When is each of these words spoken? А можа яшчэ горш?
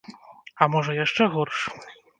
А 0.61 0.69
можа 0.77 0.97
яшчэ 1.05 1.23
горш? 1.37 1.57